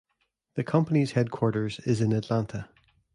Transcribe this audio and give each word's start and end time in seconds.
The 0.55 0.63
company's 0.63 1.11
headquarters 1.11 1.77
is 1.81 2.01
in 2.01 2.11
Atlanta. 2.11 2.67